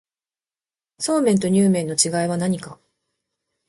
[0.97, 2.79] そうめんとにゅう麵の違いは何か